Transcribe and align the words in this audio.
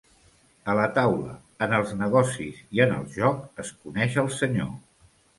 A 0.71 0.75
la 0.77 0.85
taula, 0.93 1.33
en 1.65 1.75
els 1.79 1.91
negocis 1.99 2.61
i 2.77 2.81
en 2.85 2.93
el 2.95 3.03
joc, 3.17 3.43
es 3.65 3.69
coneix 3.83 4.17
el 4.23 4.31
senyor. 4.37 4.73